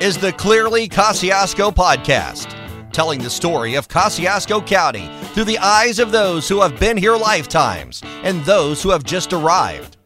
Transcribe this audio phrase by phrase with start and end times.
[0.00, 2.56] is the Clearly Kosciusko podcast,
[2.90, 7.18] telling the story of Kosciusko County through the eyes of those who have been here
[7.18, 9.98] lifetimes and those who have just arrived.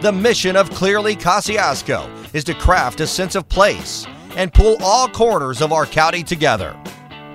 [0.00, 5.06] The mission of Clearly Kosciusko is to craft a sense of place and pull all
[5.06, 6.74] corners of our county together.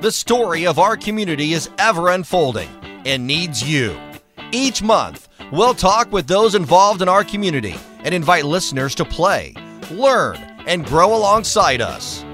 [0.02, 2.70] The story of our community is ever unfolding
[3.06, 3.96] and needs you.
[4.52, 9.54] Each month, we'll talk with those involved in our community and invite listeners to play,
[9.92, 12.26] learn, and grow alongside us.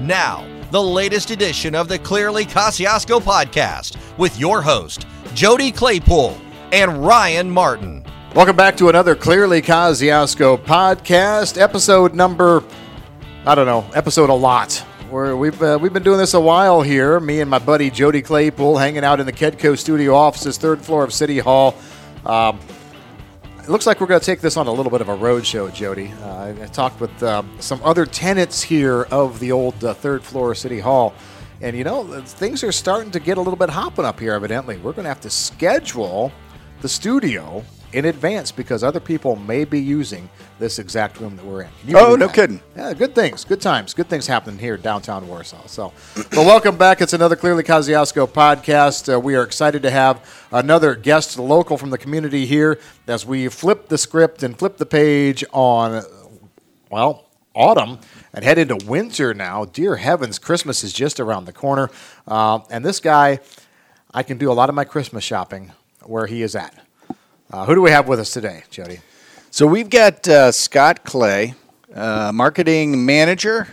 [0.00, 6.40] Now, the latest edition of the Clearly Kosciusko podcast with your host, Jody Claypool
[6.72, 8.04] and Ryan Martin.
[8.34, 12.64] Welcome back to another Clearly Kosciusko podcast, episode number,
[13.44, 14.84] I don't know, episode a lot.
[15.10, 17.20] Where we've uh, we've been doing this a while here.
[17.20, 21.04] Me and my buddy Jody Claypool hanging out in the Kedco studio offices, third floor
[21.04, 21.74] of City Hall.
[22.24, 22.58] Um,
[23.62, 25.46] it looks like we're going to take this on a little bit of a road
[25.46, 26.12] show, Jody.
[26.22, 30.54] Uh, I, talked with uh, some other tenants here of the old uh, third floor
[30.56, 31.14] City Hall,
[31.60, 34.32] and you know things are starting to get a little bit hopping up here.
[34.32, 36.32] Evidently, we're going to have to schedule
[36.80, 41.62] the studio in advance because other people may be using this exact room that we're
[41.62, 41.70] in.
[41.94, 42.34] Oh, no that?
[42.34, 42.60] kidding.
[42.76, 45.66] Yeah, good things, good times, good things happening here in downtown Warsaw.
[45.66, 47.00] So, but welcome back.
[47.00, 49.12] It's another Clearly Kosciusko podcast.
[49.12, 53.48] Uh, we are excited to have another guest local from the community here as we
[53.48, 56.02] flip the script and flip the page on,
[56.90, 57.98] well, autumn
[58.32, 59.66] and head into winter now.
[59.66, 61.90] Dear heavens, Christmas is just around the corner.
[62.26, 63.40] Uh, and this guy,
[64.14, 66.74] I can do a lot of my Christmas shopping where he is at.
[67.52, 69.00] Uh, who do we have with us today, Jody?
[69.50, 71.54] So we've got uh, Scott Clay,
[71.94, 73.68] uh, marketing manager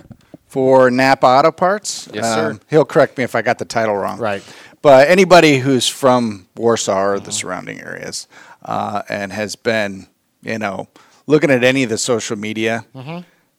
[0.48, 2.08] for Napa Auto Parts.
[2.08, 2.60] Um, Yes, sir.
[2.70, 4.20] he'll correct me if I got the title wrong.
[4.20, 4.44] Right.
[4.82, 8.28] But anybody who's from Warsaw or the surrounding areas
[8.64, 10.08] uh, and has been,
[10.42, 10.88] you know,
[11.28, 12.86] looking at any of the social media,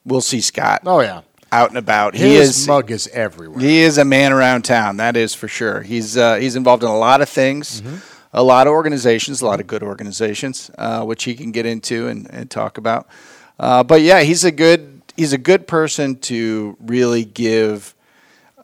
[0.04, 1.20] we'll see Scott Oh, yeah.
[1.52, 2.14] out and about.
[2.14, 3.60] His he is mug is everywhere.
[3.60, 4.96] He is a man around town.
[4.96, 5.82] That is for sure.
[5.82, 7.82] He's uh, he's involved in a lot of things,
[8.32, 12.08] a lot of organizations, a lot of good organizations, uh, which he can get into
[12.08, 13.08] and, and talk about.
[13.58, 17.94] Uh, but yeah, he's a good he's a good person to really give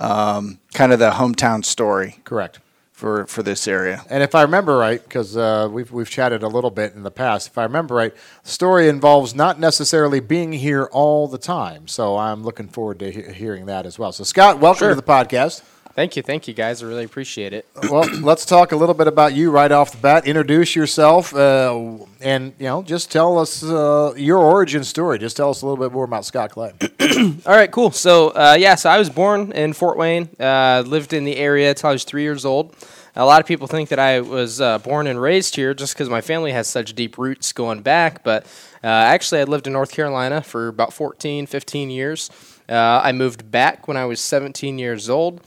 [0.00, 2.60] um, kind of the hometown story Correct.
[2.92, 4.04] for for this area.
[4.08, 7.10] And if I remember right, because uh, we've we've chatted a little bit in the
[7.10, 11.88] past, if I remember right, the story involves not necessarily being here all the time.
[11.88, 14.12] So I'm looking forward to he- hearing that as well.
[14.12, 14.88] So Scott, welcome Sure.
[14.90, 15.62] to the podcast.
[15.96, 16.82] Thank you, thank you, guys.
[16.82, 17.66] I really appreciate it.
[17.90, 20.26] Well, let's talk a little bit about you right off the bat.
[20.26, 25.18] Introduce yourself, uh, and you know, just tell us uh, your origin story.
[25.18, 26.74] Just tell us a little bit more about Scott Clay.
[27.46, 27.92] All right, cool.
[27.92, 30.28] So, uh, yeah, so I was born in Fort Wayne.
[30.38, 32.76] Uh, lived in the area until I was three years old.
[33.14, 36.10] A lot of people think that I was uh, born and raised here just because
[36.10, 38.22] my family has such deep roots going back.
[38.22, 38.44] But
[38.84, 42.30] uh, actually, I lived in North Carolina for about 14, 15 years.
[42.68, 45.40] Uh, I moved back when I was 17 years old.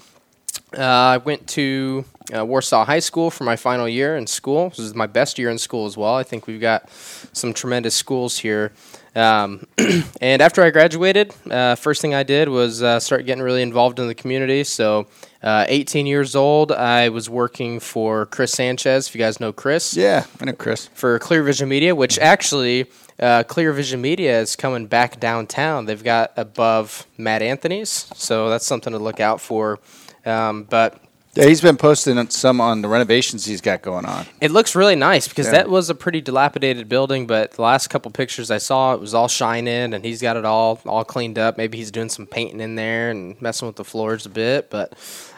[0.78, 4.70] Uh, I went to uh, Warsaw High School for my final year in school.
[4.70, 6.16] This is my best year in school as well.
[6.16, 8.72] I think we've got some tremendous schools here.
[9.16, 9.66] Um,
[10.22, 14.00] and after I graduated, uh, first thing I did was uh, start getting really involved
[14.00, 14.64] in the community.
[14.64, 15.08] So,
[15.42, 19.08] uh, 18 years old, I was working for Chris Sanchez.
[19.08, 20.88] If you guys know Chris, Yeah, I know Chris.
[20.94, 22.86] for Clear Vision Media, which actually
[23.20, 25.86] uh, Clear Vision Media is coming back downtown.
[25.86, 29.80] They've got above Matt Anthony's, so that's something to look out for.
[30.30, 31.00] Um, but
[31.36, 34.26] Yeah, he's been posting some on the renovations he's got going on.
[34.42, 35.52] it looks really nice because Yeah.
[35.54, 37.28] that was a pretty dilapidated building.
[37.28, 40.46] But the last couple pictures I saw, it was all shining, and he's got it
[40.46, 41.58] all all cleaned up.
[41.58, 44.70] Maybe he's doing some painting in there and messing with the floors a bit.
[44.70, 44.94] But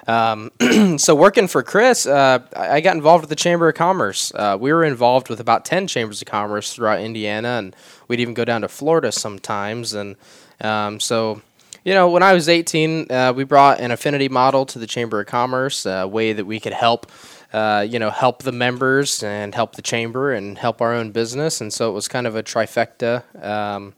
[0.08, 0.52] um,
[0.98, 4.32] so working for Chris, uh, I I got involved with the Chamber of Commerce.
[4.34, 7.76] Uh, we were involved with about ten chambers of commerce throughout Indiana, and
[8.08, 9.94] we'd even go down to Florida sometimes.
[9.94, 10.16] And
[10.62, 11.42] um, so
[11.84, 15.20] you know, when I was 18, uh, we brought an affinity model to the Chamber
[15.20, 17.12] of Commerce, a way that we could help,
[17.54, 21.60] uh, you know, help the members and help the chamber and help our own business.
[21.60, 23.24] And so it was kind of a trifecta.
[23.44, 23.94] Um,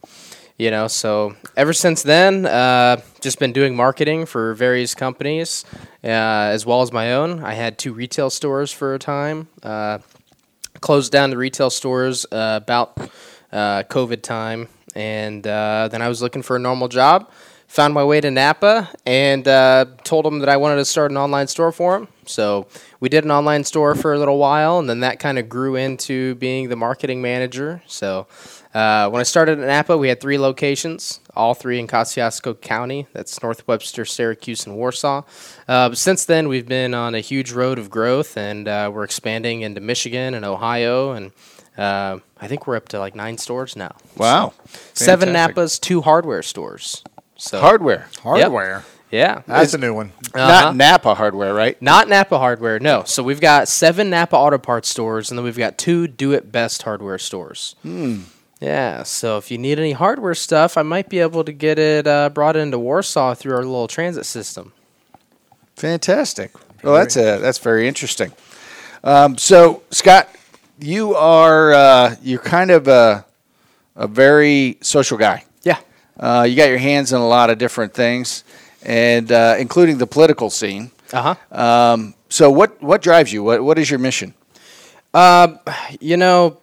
[0.57, 5.65] you know, so ever since then, uh, just been doing marketing for various companies,
[6.03, 7.43] uh, as well as my own.
[7.43, 9.49] I had two retail stores for a time.
[9.61, 9.99] Uh,
[10.79, 12.97] closed down the retail stores uh, about
[13.51, 17.29] uh, COVID time, and then I was looking for a normal job.
[17.73, 21.17] Found my way to Napa and uh, told them that I wanted to start an
[21.17, 22.07] online store for them.
[22.27, 22.67] So
[22.99, 25.75] we did an online store for a little while, and then that kind of grew
[25.75, 27.81] into being the marketing manager.
[27.87, 28.27] So
[28.75, 33.07] uh, when I started at Napa, we had three locations, all three in Kosciusko County.
[33.11, 35.23] That's North Webster, Syracuse, and Warsaw.
[35.67, 39.61] Uh, since then, we've been on a huge road of growth, and uh, we're expanding
[39.61, 41.31] into Michigan and Ohio, and
[41.75, 43.95] uh, I think we're up to like nine stores now.
[44.15, 44.53] Wow.
[44.93, 45.55] Seven Fantastic.
[45.55, 47.03] Napas, two hardware stores.
[47.35, 48.83] So Hardware, Hardware.
[49.11, 50.11] yeah, That's a new one.
[50.33, 50.47] Uh-huh.
[50.47, 51.79] not Napa hardware, right?
[51.81, 53.03] Not Napa hardware, no.
[53.05, 56.51] So we've got seven Napa Auto Parts stores, and then we've got two Do It
[56.51, 57.75] Best hardware stores.
[57.83, 58.21] Hmm.
[58.61, 62.07] Yeah, so if you need any hardware stuff, I might be able to get it
[62.07, 64.71] uh, brought into Warsaw through our little transit system.
[65.75, 66.51] Fantastic.
[66.83, 68.31] Well, that's a that's very interesting.
[69.03, 70.29] Um, so, Scott,
[70.79, 73.25] you are uh, you're kind of a
[73.95, 75.43] a very social guy.
[76.19, 78.43] Uh, you got your hands in a lot of different things,
[78.83, 80.91] and uh, including the political scene.
[81.11, 81.59] Uh huh.
[81.61, 83.43] Um, so, what what drives you?
[83.43, 84.33] What what is your mission?
[85.99, 86.57] You know,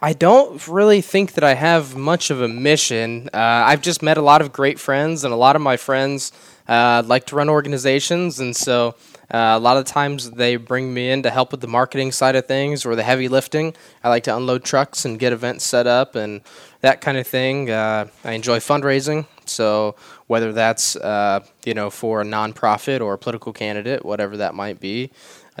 [0.00, 3.30] I don't really think that I have much of a mission.
[3.32, 6.32] Uh, I've just met a lot of great friends, and a lot of my friends
[6.68, 8.94] uh, like to run organizations, and so
[9.32, 12.36] uh, a lot of times they bring me in to help with the marketing side
[12.36, 13.74] of things or the heavy lifting.
[14.04, 16.42] I like to unload trucks and get events set up and
[16.82, 17.70] that kind of thing.
[17.70, 19.96] Uh, I enjoy fundraising, so
[20.26, 24.80] whether that's uh, you know for a nonprofit or a political candidate, whatever that might
[24.80, 25.10] be.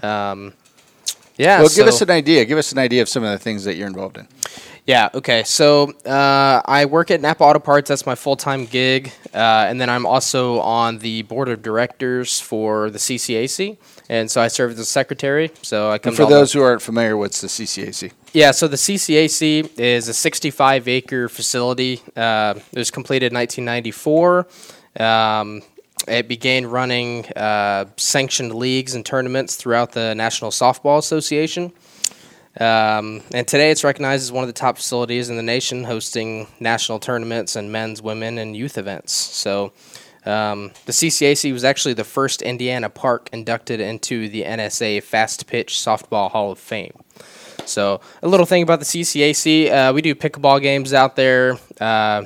[0.02, 0.52] Um,
[1.36, 1.60] yeah.
[1.60, 2.44] Well, give us an idea.
[2.44, 4.28] Give us an idea of some of the things that you're involved in.
[4.86, 5.08] Yeah.
[5.14, 5.44] Okay.
[5.44, 7.88] So uh, I work at Napa Auto Parts.
[7.88, 12.40] That's my full time gig, uh, and then I'm also on the board of directors
[12.40, 13.76] for the CCAC,
[14.08, 15.50] and so I serve as a secretary.
[15.62, 18.12] So I come And for those who aren't familiar, what's the CCAC?
[18.32, 22.00] yeah, so the CCAC is a 65 acre facility.
[22.16, 24.46] Uh, it was completed in 1994.
[24.98, 25.62] Um,
[26.08, 31.72] it began running uh, sanctioned leagues and tournaments throughout the National Softball Association.
[32.60, 36.48] Um, and today it's recognized as one of the top facilities in the nation, hosting
[36.60, 39.12] national tournaments and men's, women, and youth events.
[39.12, 39.72] So
[40.26, 45.74] um, the CCAC was actually the first Indiana park inducted into the NSA Fast Pitch
[45.74, 46.92] Softball Hall of Fame.
[47.64, 52.24] So a little thing about the CCAC, uh, we do pickleball games out there, uh,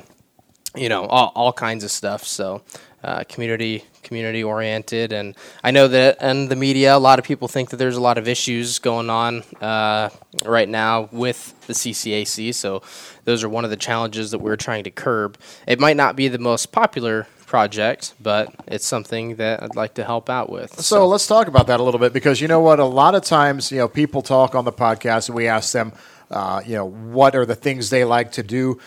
[0.75, 2.23] you know, all, all kinds of stuff.
[2.23, 2.63] So
[3.03, 7.47] uh, community community oriented, and I know that in the media, a lot of people
[7.47, 10.09] think that there's a lot of issues going on uh,
[10.45, 12.53] right now with the CCAC.
[12.53, 12.81] So
[13.25, 15.37] those are one of the challenges that we're trying to curb.
[15.67, 20.03] It might not be the most popular project, but it's something that I'd like to
[20.03, 20.79] help out with.
[20.81, 22.79] So let's talk about that a little bit because you know what?
[22.79, 25.93] A lot of times, you know, people talk on the podcast and we ask them,
[26.29, 28.79] uh, you know, what are the things they like to do.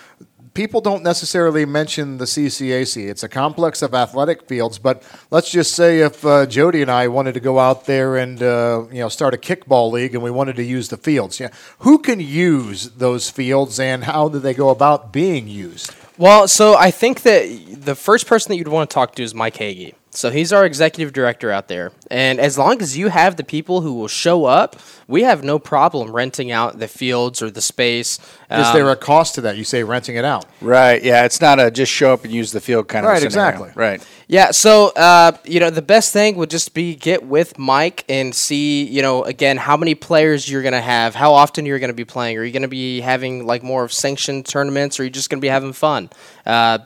[0.53, 3.09] People don't necessarily mention the CCAC.
[3.09, 7.07] It's a complex of athletic fields, but let's just say if uh, Jody and I
[7.07, 10.31] wanted to go out there and uh, you know start a kickball league and we
[10.31, 11.51] wanted to use the fields, yeah,
[11.81, 15.95] who can use those fields and how do they go about being used?
[16.19, 17.45] Well, so I think that
[17.85, 19.95] the first person that you'd want to talk to is Mike Hagee.
[20.13, 21.93] So he's our executive director out there.
[22.11, 24.75] And as long as you have the people who will show up,
[25.07, 28.19] we have no problem renting out the fields or the space.
[28.51, 29.57] Is Um, there a cost to that?
[29.57, 30.47] You say renting it out.
[30.61, 31.01] Right.
[31.01, 31.25] Yeah.
[31.25, 33.51] It's not a just show up and use the field kind of Right, a scenario.
[33.51, 33.73] exactly.
[33.81, 34.03] Right.
[34.27, 38.33] Yeah, so uh, you know the best thing would just be get with Mike and
[38.33, 42.05] see you know again how many players you're gonna have, how often you're gonna be
[42.05, 42.39] playing.
[42.39, 45.41] Are you gonna be having like more of sanctioned tournaments, or are you just gonna
[45.41, 46.11] be having fun?
[46.47, 46.79] Uh,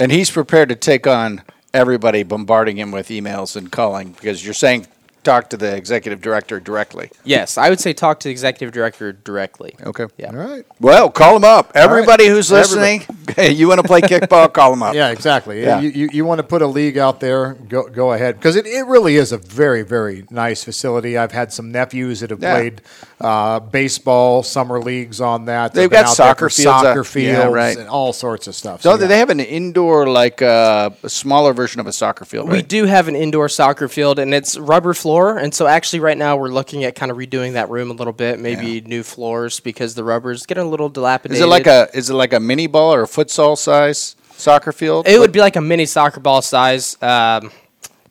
[0.00, 1.40] And he's prepared to take on
[1.74, 4.86] everybody bombarding him with emails and calling because you're saying
[5.24, 7.10] talk to the executive director directly.
[7.24, 9.74] yes, I would say talk to the executive director directly.
[9.82, 10.06] Okay.
[10.16, 10.28] Yeah.
[10.30, 10.64] All right.
[10.80, 11.72] Well, call them up.
[11.74, 13.06] Everybody who's Everybody.
[13.36, 14.94] listening, you want to play kickball, call them up.
[15.02, 15.62] Yeah, exactly.
[15.62, 15.80] Yeah.
[15.80, 18.36] You, you, you want to put a league out there, go, go ahead.
[18.36, 21.16] Because it, it really is a very, very nice facility.
[21.16, 22.54] I've had some nephews that have Yeah.
[22.54, 22.82] played
[23.20, 25.72] uh, baseball, summer leagues on that.
[25.72, 27.76] They've been got soccer fields soccer out- fields, yeah, right.
[27.76, 28.82] and all sorts of stuff.
[28.82, 29.06] So yeah.
[29.06, 32.84] they have an indoor, like uh, a smaller version of a soccer field, We do
[32.86, 35.11] have an indoor soccer field, and it's rubber floor.
[35.20, 38.12] And so, actually, right now we're looking at kind of redoing that room a little
[38.12, 41.36] bit, maybe new floors because the rubber's getting a little dilapidated.
[41.36, 44.72] Is it like a is it like a mini ball or a futsal size soccer
[44.72, 45.06] field?
[45.06, 46.96] It would be like a mini soccer ball size.
[47.02, 47.50] Um,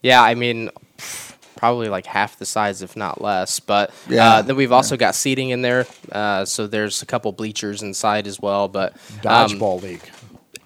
[0.01, 0.69] yeah, I mean,
[1.55, 3.59] probably like half the size, if not less.
[3.59, 4.35] But Yeah.
[4.35, 8.27] uh, then we've also got seating in there, uh, so there's a couple bleachers inside
[8.27, 8.67] as well.
[8.67, 10.01] But um, Dodgeball league.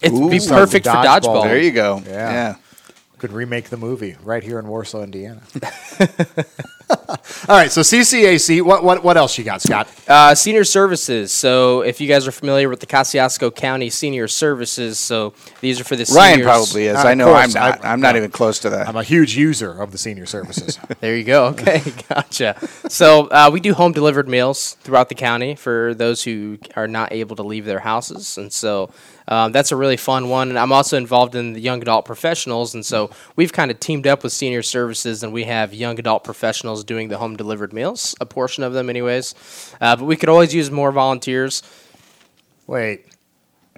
[0.02, 0.48] it'd be Ooh.
[0.50, 1.20] perfect for Dodgeball.
[1.22, 1.44] dodgeball.
[1.44, 2.02] There you go.
[2.06, 2.32] Yeah.
[2.32, 2.56] yeah.
[3.18, 5.42] Could remake the movie right here in Warsaw, Indiana.
[6.90, 8.62] all right, so CCAC.
[8.62, 9.88] What what what else you got, Scott?
[10.08, 11.32] Uh, senior services.
[11.32, 15.84] So if you guys are familiar with the Kosciusko County Senior Services, so these are
[15.84, 16.46] for the Ryan seniors.
[16.46, 16.98] probably is.
[16.98, 17.86] Uh, I of know I'm not.
[17.86, 18.18] I'm not no.
[18.20, 18.88] even close to that.
[18.88, 20.80] I'm a huge user of the senior services.
[21.02, 21.48] There you go.
[21.48, 22.58] Okay, gotcha.
[22.90, 27.12] So uh, we do home delivered meals throughout the county for those who are not
[27.12, 28.90] able to leave their houses, and so
[29.28, 30.50] um, that's a really fun one.
[30.50, 34.06] And I'm also involved in the young adult professionals, and so we've kind of teamed
[34.08, 38.16] up with senior services, and we have young adult professionals doing the home delivered meals,
[38.22, 39.36] a portion of them, anyways.
[39.82, 41.64] Uh, but we could always use more volunteers.
[42.68, 43.06] Wait,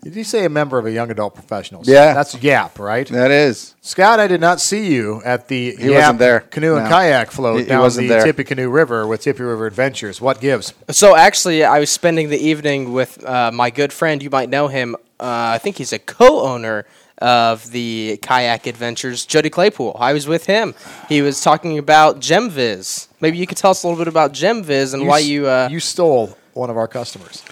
[0.04, 1.88] Did you say a member of a young adult professionals?
[1.88, 2.14] Yeah.
[2.14, 3.08] That's YAP, right?
[3.08, 3.74] That is.
[3.82, 6.40] Scott, I did not see you at the He YAP wasn't there.
[6.42, 6.90] canoe and No.
[6.90, 8.24] kayak float He- he down wasn't the there.
[8.24, 10.22] Tippecanoe River with Tippy River Adventures.
[10.22, 10.74] What gives?
[10.92, 14.22] So actually, I was spending the evening with uh, my good friend.
[14.22, 14.96] You might know him.
[15.20, 16.86] Uh, I think he's a co-owner
[17.20, 19.96] of the kayak adventures, Jody Claypool.
[20.00, 20.76] I was with him.
[21.10, 23.08] He was talking about GemViz.
[23.20, 25.48] Maybe you could tell us a little bit about GemViz and why you.
[25.48, 27.44] Uh, you stole one of our customers.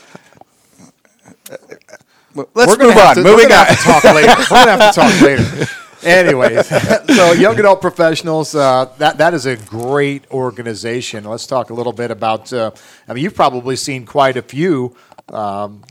[2.36, 3.16] Let's We're move on.
[3.16, 3.66] to- Moving we're gonna on.
[3.66, 4.28] Have to talk later.
[4.52, 5.68] We're gonna have to talk later.
[6.04, 6.68] Anyways,
[7.16, 11.24] so young adult professionals, uh, that that is a great organization.
[11.24, 12.52] Let's talk a little bit about.
[12.52, 12.72] Uh,
[13.08, 14.96] I mean, you've probably seen quite a few
[15.30, 15.82] um,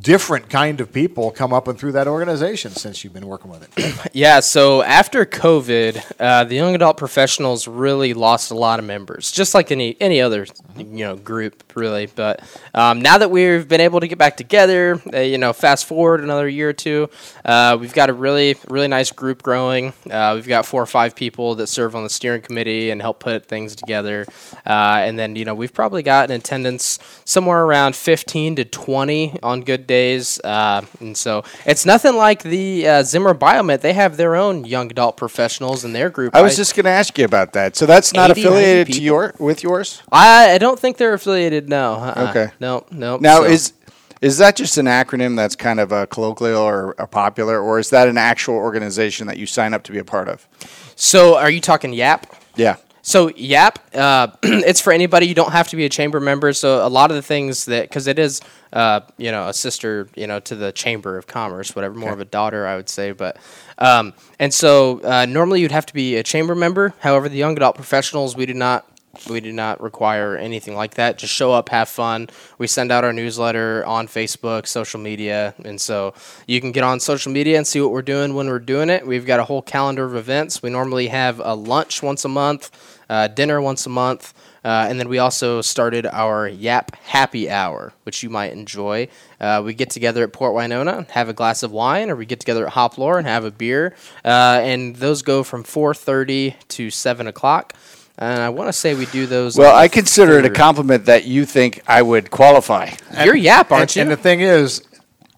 [0.00, 3.62] different kind of people come up and through that organization since you've been working with
[3.64, 3.98] it.
[4.14, 9.30] Yeah, so after COVID, uh, the young adult professionals really lost a lot of members,
[9.30, 10.46] just like any any other
[10.76, 12.06] you know group, really.
[12.06, 12.40] But
[12.74, 16.20] um, now that we've been able to get back together, uh, you know, fast forward
[16.20, 17.08] another year or two,
[17.44, 19.94] uh, we've got a really really nice group growing.
[20.10, 23.18] Uh, we've got four or five people that serve on the steering committee and help
[23.20, 24.26] put things together,
[24.66, 29.38] uh, and then you know we've probably got an attendance somewhere around 15 to 20
[29.42, 33.80] on good days, uh, and so it's nothing like the uh, Zimmer Biomet.
[33.80, 36.34] They have their own young adult professionals in their group.
[36.34, 37.76] I was just going to ask you about that.
[37.76, 40.02] So that's not 80, affiliated to your with yours.
[40.10, 41.68] I, I don't think they're affiliated.
[41.68, 41.94] No.
[41.94, 42.26] Uh-uh.
[42.30, 42.52] Okay.
[42.60, 42.84] No.
[42.90, 43.16] No.
[43.18, 43.72] Now So- is
[44.20, 47.90] is that just an acronym that's kind of a colloquial or a popular, or is
[47.90, 50.46] that an actual organization that you sign up to be a part of?
[50.94, 51.36] so?
[51.36, 52.32] Are you talking YAP?
[52.54, 52.76] Yeah.
[53.02, 55.26] So YAP, uh, it's for anybody.
[55.26, 56.52] You don't have to be a chamber member.
[56.52, 58.40] So a lot of the things that, because it is,
[58.72, 62.20] uh, you know, a sister, you know, to the Chamber of Commerce, whatever, more of
[62.20, 63.10] a daughter, I would say.
[63.10, 63.38] But
[63.78, 66.94] um, and so uh, normally you'd have to be a chamber member.
[67.00, 68.86] However, the young adult professionals, we do not.
[69.28, 71.18] We do not require anything like that.
[71.18, 72.30] Just show up, have fun.
[72.56, 76.14] We send out our newsletter on Facebook, social media, and so
[76.46, 79.06] you can get on social media and see what we're doing when we're doing it.
[79.06, 80.62] We've got a whole calendar of events.
[80.62, 82.70] We normally have a lunch once a month,
[83.10, 84.32] uh, dinner once a month,
[84.64, 89.08] uh, and then we also started our Yap Happy Hour, which you might enjoy.
[89.38, 92.40] Uh, we get together at Port Winona, have a glass of wine, or we get
[92.40, 97.26] together at Hoplore and have a beer, uh, and those go from 4:30 to 7
[97.26, 97.74] o'clock.
[98.22, 99.58] And I want to say we do those.
[99.58, 102.90] Well, on I consider it a compliment that you think I would qualify.
[103.24, 104.02] You're Yap, aren't and, you?
[104.02, 104.80] and the thing is,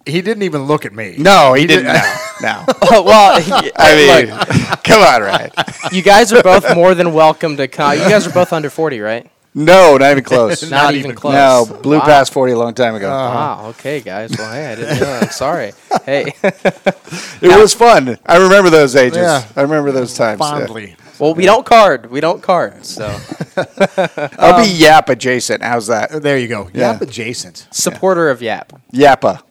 [0.04, 1.14] he didn't even look at me.
[1.18, 1.86] No, he didn't.
[2.42, 2.72] No, no.
[2.82, 3.40] Oh, well,
[3.76, 3.94] I
[4.26, 5.50] mean, look, come on, right?
[5.92, 7.92] you guys are both more than welcome to come.
[7.92, 9.30] You guys are both under 40, right?
[9.54, 10.68] No, not even close.
[10.68, 11.32] Not, even close.
[11.32, 12.04] No, blew Wow.
[12.04, 13.08] past forty a long time ago.
[13.08, 13.34] Uh-huh.
[13.62, 13.68] Wow.
[13.70, 14.36] Okay, guys.
[14.36, 15.20] Well, hey, I didn't know.
[15.22, 15.72] I'm sorry.
[16.04, 16.34] Hey.
[16.42, 18.18] It was fun.
[18.26, 19.18] I remember those ages.
[19.18, 19.46] Yeah.
[19.54, 20.40] I remember those times.
[20.40, 20.96] yeah.
[21.14, 21.24] Fondly.
[21.26, 22.10] well, we don't card.
[22.10, 22.84] We don't card.
[22.84, 23.06] So
[24.38, 25.62] I'll be Yap adjacent.
[25.62, 26.22] How's that?
[26.22, 26.70] There you go.
[26.74, 26.92] Yeah.
[26.92, 27.66] Yap adjacent.
[27.70, 28.72] supporter of Yap.
[28.92, 29.42] Yappa.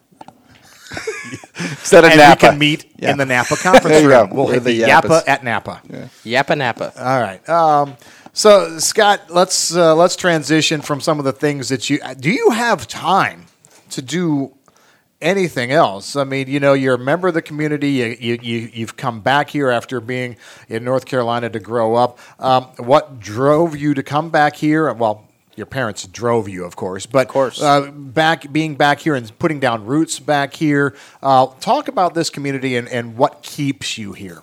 [1.55, 2.45] Instead of And Napa.
[2.45, 3.11] we can meet Yeah.
[3.11, 4.29] in the Napa conference There you room.
[4.29, 4.35] go.
[4.35, 5.81] We'll We're hit the the Yappa at Napa.
[6.25, 6.93] Yappa Napa.
[6.97, 7.47] All right.
[7.49, 7.95] Um,
[8.33, 12.31] so Scott, let's uh, let's transition from some of the things that you do.
[12.31, 13.45] You have time
[13.91, 14.53] to do
[15.23, 16.15] anything else?
[16.15, 17.91] I mean, you know, you're a member of the community.
[17.91, 20.35] You, you, you you've come back here after being
[20.69, 22.19] in North Carolina to grow up.
[22.39, 24.91] Um, what drove you to come back here?
[24.93, 25.27] Well.
[25.55, 27.61] Your parents drove you, of course, but of course.
[27.61, 30.95] uh, back being back here and putting down roots back here.
[31.21, 34.41] Uh, talk about this community and, and what keeps you here.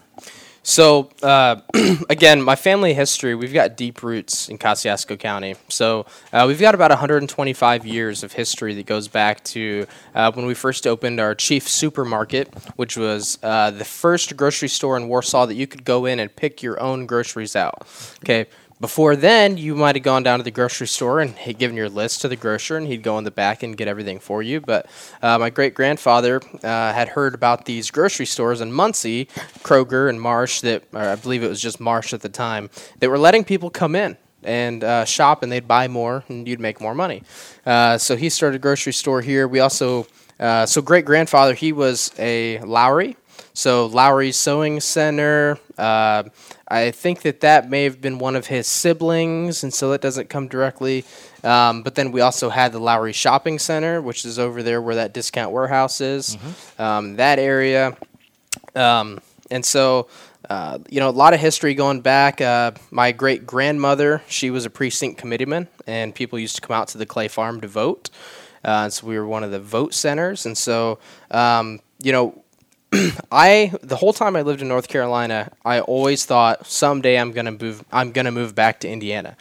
[0.62, 1.60] So uh,
[2.10, 5.56] again, my family history, we've got deep roots in Kosciusko County.
[5.68, 10.46] So uh, we've got about 125 years of history that goes back to uh, when
[10.46, 15.46] we first opened our Chief Supermarket, which was uh, the first grocery store in Warsaw
[15.46, 17.86] that you could go in and pick your own groceries out.
[18.22, 18.46] Okay.
[18.80, 22.22] Before then, you might have gone down to the grocery store and given your list
[22.22, 24.62] to the grocer, and he'd go in the back and get everything for you.
[24.62, 24.86] But
[25.20, 29.26] uh, my great grandfather uh, had heard about these grocery stores in Muncie,
[29.62, 32.70] Kroger and Marsh, that I believe it was just Marsh at the time,
[33.00, 36.58] that were letting people come in and uh, shop, and they'd buy more, and you'd
[36.58, 37.22] make more money.
[37.66, 39.46] Uh, so he started a grocery store here.
[39.46, 40.06] We also,
[40.38, 43.18] uh, so great grandfather, he was a Lowry.
[43.52, 45.58] So Lowry Sewing Center.
[45.76, 46.24] Uh,
[46.68, 50.28] I think that that may have been one of his siblings, and so that doesn't
[50.28, 51.04] come directly.
[51.42, 54.94] Um, but then we also had the Lowry Shopping Center, which is over there where
[54.96, 56.36] that discount warehouse is.
[56.78, 57.96] Um, that area.
[58.74, 60.08] Um, and so,
[60.48, 62.40] uh, you know, a lot of history going back.
[62.40, 66.88] Uh, my great grandmother, she was a precinct committeeman, and people used to come out
[66.88, 68.10] to the Clay Farm to vote.
[68.62, 70.46] Uh, so we were one of the vote centers.
[70.46, 70.98] And so,
[71.30, 72.44] um, you know,
[73.30, 77.52] I the whole time I lived in North Carolina, I always thought someday I'm gonna
[77.52, 77.84] move.
[77.92, 79.36] I'm gonna move back to Indiana.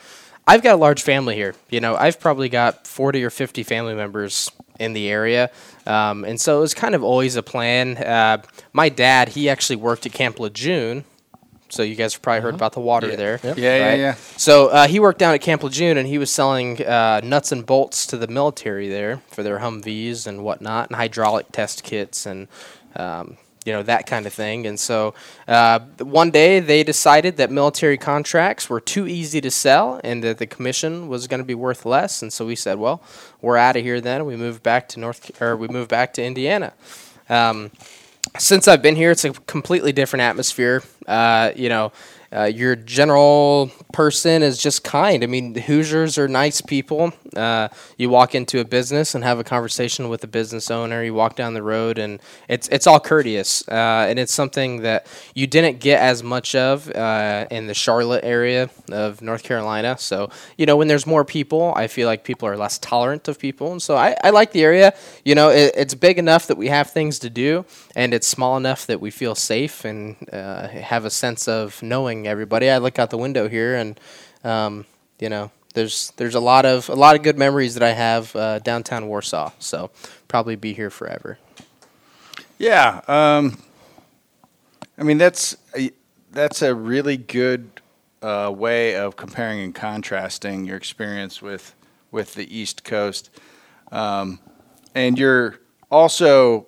[0.48, 1.54] I've got a large family here.
[1.70, 5.52] You know, I've probably got 40 or 50 family members in the area.
[5.86, 7.98] Um, and so it was kind of always a plan.
[7.98, 8.42] Uh,
[8.74, 11.04] my dad, he actually worked at Camp Lejeune.
[11.72, 13.40] So you guys have probably heard about the water there.
[13.44, 14.00] Yeah, yeah, right?
[14.00, 14.14] yeah.
[14.38, 17.64] So uh, he worked down at Camp Lejeune, and he was selling uh, nuts and
[17.64, 22.48] bolts to the military there for their Humvees and whatnot, and hydraulic test kits and
[22.96, 24.66] um, you know that kind of thing.
[24.66, 25.14] And so
[25.48, 30.38] uh, one day they decided that military contracts were too easy to sell, and that
[30.38, 32.22] the commission was going to be worth less.
[32.22, 33.02] And so we said, well,
[33.42, 34.26] we're out of here then.
[34.26, 36.74] We moved back to North, or we moved back to Indiana.
[37.30, 37.72] Um,
[38.38, 40.84] since I've been here, it's a completely different atmosphere.
[41.08, 41.92] Uh, you know,
[42.32, 45.24] uh, your general person is just kind.
[45.24, 47.12] I mean, Hoosiers are nice people.
[47.36, 51.04] Uh, you walk into a business and have a conversation with the business owner.
[51.04, 55.08] You walk down the road, and it's it's all courteous, uh, and it's something that
[55.34, 59.98] you didn't get as much of uh, in the Charlotte area of North Carolina.
[59.98, 63.40] So, you know, when there's more people, I feel like people are less tolerant of
[63.40, 64.94] people, and so I, I like the area.
[65.26, 68.56] You know, it, it's big enough that we have things to do, and it's small
[68.56, 72.70] enough that we feel safe and uh, have a sense of knowing everybody.
[72.70, 74.00] I look out the window here, and
[74.44, 74.86] um,
[75.20, 78.36] you know, there's there's a lot of a lot of good memories that I have
[78.36, 79.52] uh, downtown Warsaw.
[79.60, 79.92] So
[80.28, 81.38] probably be here forever.
[82.58, 83.58] Yeah, um,
[84.98, 85.92] I mean that's a,
[86.32, 87.70] that's a really good
[88.22, 91.74] uh, way of comparing and contrasting your experience with
[92.12, 93.30] with the East Coast,
[93.92, 94.40] um,
[94.96, 95.60] and you're
[95.92, 96.66] also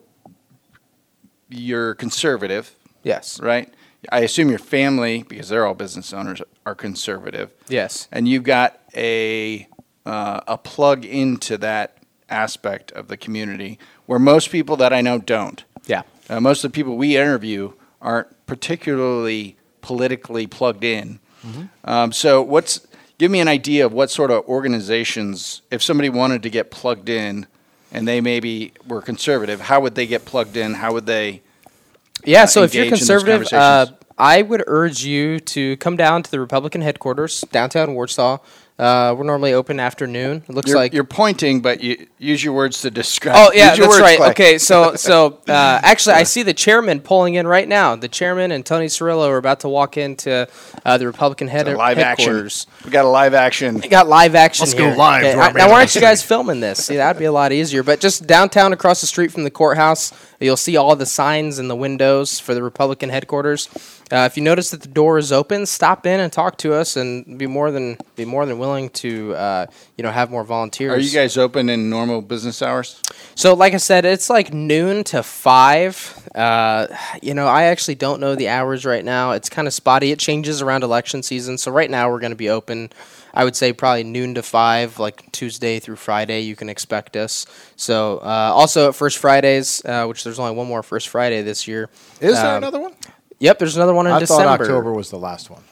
[1.50, 3.40] you're conservative, Yes.
[3.42, 3.74] right?
[4.12, 8.08] I assume your family, because they're all business owners, are conservative, Yes.
[8.12, 9.68] and you've got a
[10.06, 11.98] uh, a plug into that
[12.30, 13.78] aspect of the community
[14.08, 15.64] where most people that I know don't.
[15.86, 16.02] Yeah.
[16.30, 21.20] Uh, most of the people we interview aren't particularly politically plugged in.
[21.86, 22.86] Um, so, what's
[23.20, 27.10] give me an idea of what sort of organizations, if somebody wanted to get plugged
[27.10, 27.46] in,
[27.92, 30.74] and they maybe were conservative, how would they get plugged in?
[30.76, 31.42] How would they?
[32.26, 33.88] Yeah, uh, so if you're engage in those conservative, uh.
[34.18, 38.38] I would urge you to come down to the Republican headquarters downtown Warsaw.
[38.82, 40.44] Uh, we're normally open afternoon.
[40.50, 43.36] It looks You're, like you're pointing, but you use your words to describe.
[43.38, 44.18] Oh yeah, Use your that's words, right.
[44.18, 44.30] Clay.
[44.32, 47.96] Okay, so so uh, actually, I see the chairman pulling in right now.
[47.96, 50.50] The chairman and Tony Cirillo are about to walk into
[50.84, 52.26] uh, the Republican head- live action.
[52.26, 52.66] headquarters.
[52.84, 53.76] We got a live action.
[53.76, 54.64] We got live action.
[54.64, 56.84] Let's go live to our I- now, why aren't you guys filming this?
[56.84, 57.84] See, that'd be a lot easier.
[57.84, 61.68] But just downtown, across the street from the courthouse, you'll see all the signs in
[61.68, 63.70] the windows for the Republican headquarters.
[64.12, 66.98] Uh, if you notice that the door is open, stop in and talk to us,
[66.98, 69.66] and be more than be more than willing to uh,
[69.98, 70.92] you know have more volunteers.
[70.92, 73.02] Are you guys open in normal business hours?
[73.36, 76.28] So, like I said, it's like noon to five.
[76.36, 76.88] Uh,
[77.22, 79.32] you know, I actually don't know the hours right now.
[79.32, 80.12] It's kind of spotty.
[80.12, 81.58] It changes around election season.
[81.58, 82.90] So right now we're going to be open.
[83.34, 86.42] I would say probably noon to five, like Tuesday through Friday.
[86.42, 87.46] You can expect us.
[87.78, 91.66] So uh, also at First Fridays, uh, which there's only one more First Friday this
[91.68, 91.90] year.
[92.20, 92.94] Is there Um, another one?
[93.42, 94.44] Yep, there's another one in I December.
[94.44, 95.64] thought October was the last one.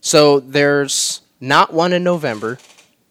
[0.00, 2.58] So there's not one in November.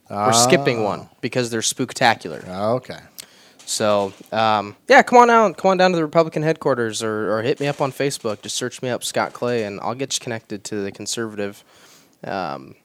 [0.10, 0.84] We're skipping Ah.
[0.86, 2.48] one because they're spooktacular.
[2.48, 3.00] Okay.
[3.66, 7.42] So um, yeah, come on out, come on down to the Republican headquarters, or, or
[7.44, 8.42] hit me up on Facebook.
[8.42, 11.64] Just search me up, Scott Clay, and I'll get you connected to the conservative
[12.24, 12.76] um,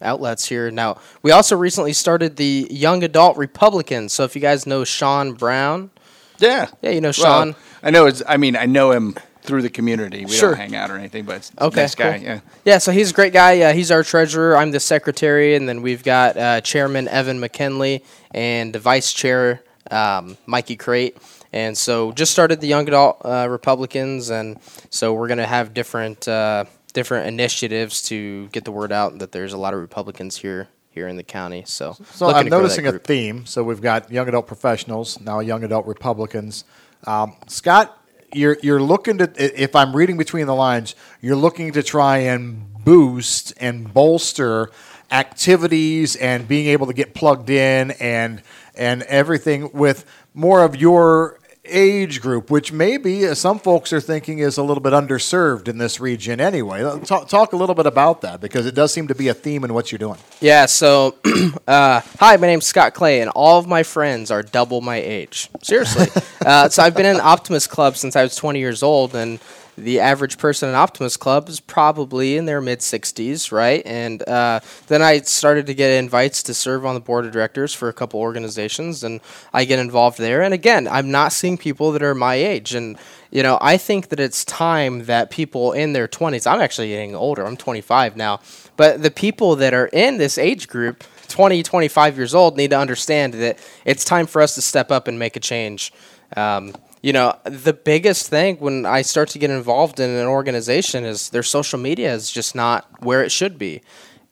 [0.00, 0.70] outlets here.
[0.70, 4.12] Now, we also recently started the Young Adult Republicans.
[4.14, 5.90] So if you guys know Sean Brown,
[6.38, 6.68] Yeah.
[6.80, 7.12] yeah, you know Well,
[7.44, 7.54] Sean.
[7.82, 8.06] I know.
[8.06, 8.22] It's.
[8.26, 10.24] I mean, I know him through the community.
[10.24, 10.50] We Sure.
[10.50, 12.16] don't hang out or anything, but it's Okay, nice guy.
[12.18, 12.26] cool.
[12.26, 12.40] Yeah.
[12.64, 13.60] Yeah, so he's a great guy.
[13.60, 14.56] Uh, he's our treasurer.
[14.56, 18.02] I'm the secretary, and then we've got uh, Chairman Evan McKinley
[18.32, 21.16] and the vice chair um, Mikey Crate.
[21.52, 24.58] And so just started the Young Adult uh, Republicans, and
[24.90, 29.52] so we're gonna have different uh, different initiatives to get the word out that there's
[29.52, 31.62] a lot of Republicans here here in the county.
[31.66, 33.46] So So I'm to grow that noticing a theme.
[33.46, 36.64] So we've got young adult professionals now, young adult Republicans.
[37.06, 37.96] Um, Scott,
[38.34, 42.72] you're you're looking to if I'm reading between the lines, you're looking to try and
[42.84, 44.70] boost and bolster
[45.10, 48.42] activities and being able to get plugged in and
[48.74, 54.38] and everything with more of your age group, which maybe uh, some folks are thinking
[54.38, 56.82] is a little bit underserved in this region anyway.
[57.04, 59.64] Talk, talk a little bit about that because it does seem to be a theme
[59.64, 60.18] in what you're doing.
[60.40, 61.16] Yeah, so
[61.68, 65.50] uh, hi, my name's Scott Clay, and all of my friends are double my age.
[65.62, 66.06] Seriously.
[66.46, 69.40] uh, so I've been in Optimist Club since I was 20 years old, and
[69.76, 73.82] the average person in Optimist Club is probably in their mid 60s, right?
[73.84, 77.74] And uh, then I started to get invites to serve on the board of directors
[77.74, 79.20] for a couple organizations, and
[79.52, 80.42] I get involved there.
[80.42, 82.98] And again, I'm not seeing people that are my age, and
[83.30, 87.16] you know, I think that it's time that people in their 20s, I'm actually getting
[87.16, 88.40] older, I'm 25 now,
[88.76, 92.78] but the people that are in this age group, 20, 25 years old need to
[92.78, 95.92] understand that it's time for us to step up and make a change.
[96.36, 101.04] Um, you know, the biggest thing when I start to get involved in an organization
[101.04, 103.82] is their social media is just not where it should be.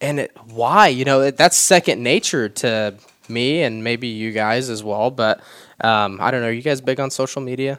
[0.01, 0.89] And it, why?
[0.89, 2.95] You know, that's second nature to
[3.29, 5.11] me and maybe you guys as well.
[5.11, 5.41] But
[5.85, 6.47] um, I don't know.
[6.47, 7.79] Are you guys big on social media?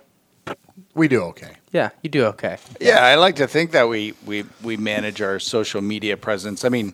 [0.93, 1.53] We do okay.
[1.71, 2.57] Yeah, you do okay.
[2.79, 6.63] Yeah, I like to think that we, we, we manage our social media presence.
[6.63, 6.93] I mean,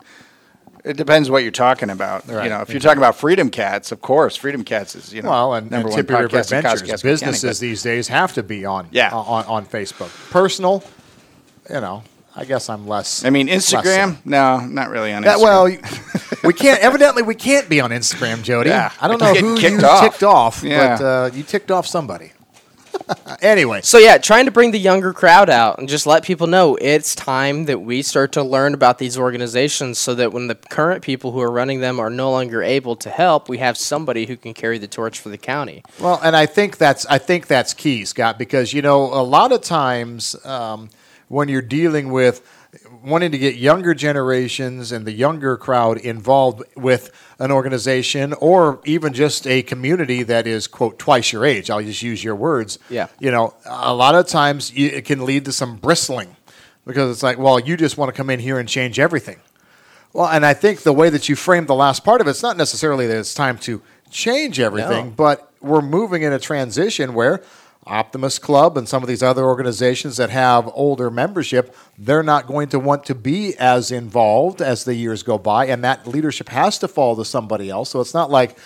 [0.85, 2.27] it depends what you're talking about.
[2.27, 2.43] Right.
[2.45, 5.29] You know, if you're talking about Freedom Cats, of course, Freedom Cats is you know
[5.29, 8.87] Well, and, and number one Tippy River Adventures, businesses these days have to be on
[8.91, 9.11] Yeah.
[9.13, 10.09] on, on Facebook.
[10.31, 10.83] Personal,
[11.69, 12.03] you know,
[12.35, 13.25] I guess I'm less.
[13.25, 13.77] I mean, so.
[13.77, 15.43] Instagram, no, not really on That, Instagram.
[15.43, 15.65] well,
[16.43, 16.79] we can't.
[16.81, 18.69] Evidently, we can't be on Instagram, Jody.
[18.69, 18.91] Yeah.
[19.01, 20.01] I don't know who you off.
[20.03, 20.97] ticked off, Yeah.
[20.97, 22.31] but uh, you ticked off somebody.
[23.41, 26.75] anyway, So yeah, trying to bring the younger crowd out and just let people know
[26.75, 31.03] it's time that we start to learn about these organizations so that when the current
[31.03, 34.37] people who are running them are no longer able to help, we have somebody who
[34.37, 35.83] can carry the torch for the county.
[35.99, 39.51] Well, and I think that's I think that's key, Scott, because you know a lot
[39.51, 40.89] of times um,
[41.27, 42.41] when you're dealing with
[43.03, 49.13] wanting to get younger generations and the younger crowd involved with an organization or even
[49.13, 51.69] just a community that is quote twice your age.
[51.69, 52.77] I'll just use your words.
[52.89, 53.07] Yeah.
[53.19, 56.35] You know, a lot of times it can lead to some bristling
[56.85, 59.39] because it's like, well, you just want to come in here and change everything.
[60.13, 62.43] Well, and I think the way that you framed the last part of it, it's
[62.43, 65.11] not necessarily that it's time to change everything, No.
[65.11, 67.41] but we're moving in a transition where
[67.85, 72.69] Optimist Club and some of these other organizations that have older membership, they're not going
[72.69, 76.77] to want to be as involved as the years go by, and that leadership has
[76.79, 77.89] to fall to somebody else.
[77.89, 78.57] So it's not like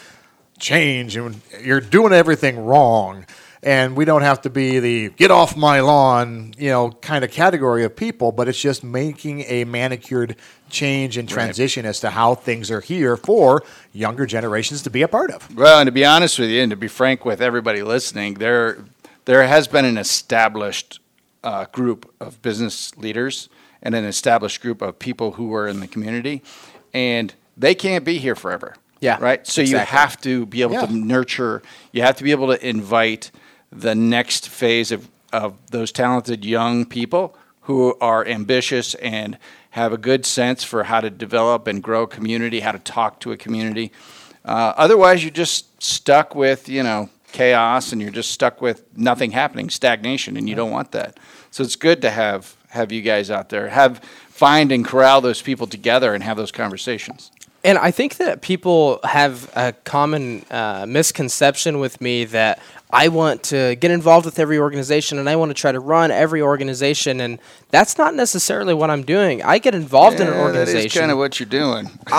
[0.60, 3.26] change and you're doing everything wrong.
[3.62, 7.32] And we don't have to be the get off my lawn, you know, kind of
[7.32, 10.36] category of people, but it's just making a manicured
[10.70, 15.08] change and transition as to how things are here for younger generations to be a
[15.08, 15.56] part of.
[15.56, 18.80] Well, and to be honest with you, and to be frank with everybody listening, there
[19.26, 21.00] there has been an established
[21.44, 23.50] uh, group of business leaders
[23.82, 26.42] and an established group of people who are in the community,
[26.94, 28.76] and they can't be here forever.
[29.02, 29.46] Yeah, Right.
[29.46, 30.86] So you have to be able Yeah.
[30.86, 31.62] to nurture.
[31.92, 33.32] You have to be able to invite
[33.72, 39.36] the next phase of of those talented young people who are ambitious and
[39.72, 43.20] have a good sense for how to develop and grow a community, how to talk
[43.20, 43.92] to a community.
[44.46, 49.32] Uh, otherwise, you're just stuck with you know chaos, and you're just stuck with nothing
[49.32, 51.20] happening, stagnation, and you don't want that.
[51.52, 55.42] So it's good to have have you guys out there, have find and corral those
[55.42, 57.32] people together, and have those conversations.
[57.66, 62.60] And I think that people have a common uh, misconception with me that
[62.92, 66.12] I want to get involved with every organization and I want to try to run
[66.12, 67.40] every organization, and
[67.72, 69.42] that's not necessarily what I'm doing.
[69.42, 70.86] I get involved in an Yeah, that organization.
[70.88, 71.90] is kind of what you're doing.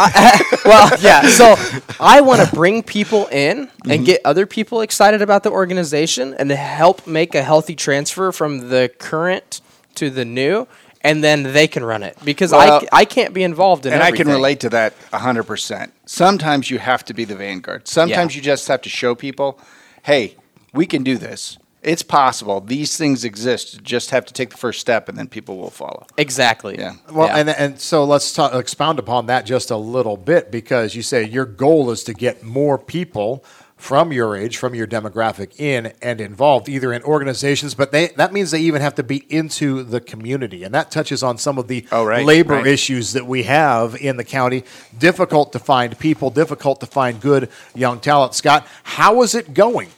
[0.64, 1.28] well, yeah.
[1.28, 1.54] So
[2.00, 3.90] I want to bring people in Mm-hmm.
[3.90, 8.32] and get other people excited about the organization and to help make a healthy transfer
[8.32, 9.60] from the current
[9.96, 10.66] to the new,
[11.04, 13.92] and then they can run it because Well, I, c- I can't be involved in
[13.92, 13.96] it.
[13.96, 15.90] and I can relate to that 100%.
[16.06, 17.86] Sometimes you have to be the vanguard.
[17.86, 18.38] Sometimes Yeah.
[18.38, 19.60] you just have to show people,
[20.02, 20.36] hey,
[20.72, 21.58] we can do this.
[21.82, 22.62] It's possible.
[22.62, 23.74] These things exist.
[23.74, 26.06] You just have to take the first step, and then people will follow.
[26.16, 26.76] Exactly.
[26.78, 26.94] Yeah.
[27.12, 27.36] Well, Yeah.
[27.36, 31.24] and and so let's talk, expound upon that just a little bit because you say
[31.24, 33.44] your goal is to get more people
[33.84, 38.32] from your age, from your demographic, in and involved, either in organizations, but they that
[38.32, 41.68] means they even have to be into the community, and that touches on some of
[41.68, 42.66] the Oh, right, labor right.
[42.66, 44.64] issues that we have in the county.
[44.98, 48.32] Difficult to find people, difficult to find good young talent.
[48.32, 49.90] Scott, how is it going?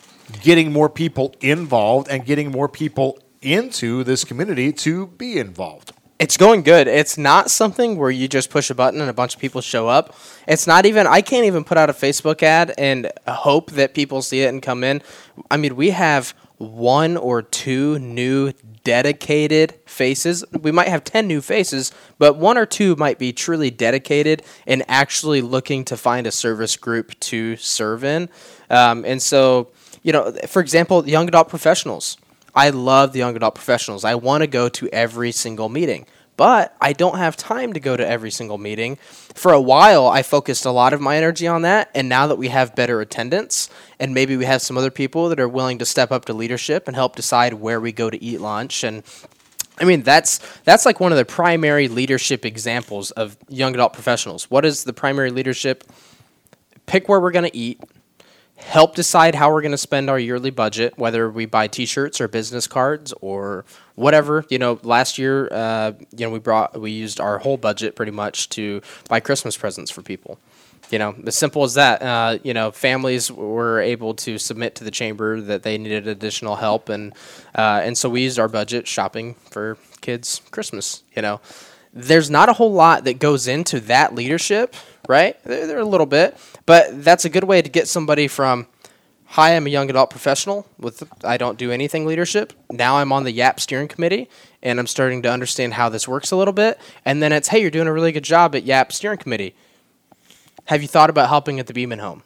[0.42, 5.92] Getting more people involved and getting more people into this community to be involved.
[6.18, 6.88] It's going good.
[6.88, 9.86] It's not something where you just push a button and a bunch of people show
[9.86, 10.16] up.
[10.48, 14.22] It's not even, I can't even put out a Facebook ad and hope that people
[14.22, 15.02] see it and come in.
[15.50, 18.52] I mean, we have one or two new
[18.82, 20.42] dedicated faces.
[20.58, 24.84] We might have 10 new faces, but one or two might be truly dedicated and
[24.88, 28.30] actually looking to find a service group to serve in.
[28.70, 29.68] Um, and so,
[30.02, 32.16] you know, for example, young adult professionals.
[32.56, 34.04] I love the young adult professionals.
[34.04, 36.06] I want to go to every single meeting,
[36.38, 38.96] but I don't have time to go to every single meeting.
[39.34, 42.36] For a while, I focused a lot of my energy on that, and now that
[42.36, 43.68] we have better attendance,
[44.00, 46.88] and maybe we have some other people that are willing to step up to leadership
[46.88, 49.02] and help decide where we go to eat lunch and
[49.78, 54.50] I mean that's that's like one of the primary leadership examples of young adult professionals.
[54.50, 55.84] What is the primary leadership?
[56.86, 57.80] Pick where we're going to eat,
[58.56, 62.28] help decide how we're going to spend our yearly budget, whether we buy T-shirts or
[62.28, 63.64] business cards or
[63.94, 64.44] whatever.
[64.48, 68.12] You know, last year, uh, you know, we brought we used our whole budget pretty
[68.12, 70.38] much to buy Christmas presents for people.
[70.90, 72.02] you know, as simple as that.
[72.02, 76.56] Uh, you know, families were able to submit to the chamber that they needed additional
[76.56, 77.12] help, and
[77.54, 81.02] uh, and so we used our budget shopping for kids Christmas.
[81.14, 81.40] You know,
[81.96, 84.74] there's not a whole lot that goes into that leadership,
[85.08, 85.42] right?
[85.44, 88.66] There, there a little bit, but that's a good way to get somebody from.
[89.30, 92.52] Hi, I'm a young adult professional with I don't do anything leadership.
[92.70, 94.28] Now I'm on the YAP steering committee
[94.62, 96.78] and I'm starting to understand how this works a little bit.
[97.04, 99.56] And then it's, hey, you're doing a really good job at YAP steering committee
[100.66, 102.22] have you thought about helping at the Beaman home?